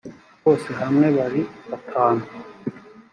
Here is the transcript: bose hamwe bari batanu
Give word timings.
bose 0.43 0.69
hamwe 0.81 1.07
bari 1.17 1.41
batanu 1.69 2.23